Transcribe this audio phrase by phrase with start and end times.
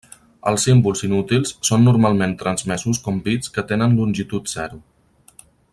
[0.51, 4.81] Els símbols inútils són normalment transmesos com bits que tenen longitud zero.